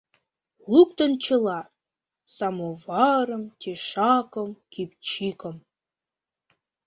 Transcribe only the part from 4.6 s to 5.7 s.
кӱпчыкым.